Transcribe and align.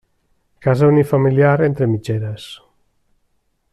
Casa 0.67 0.87
unifamiliar 0.93 1.61
entre 1.67 1.87
mitgeres. 1.93 2.47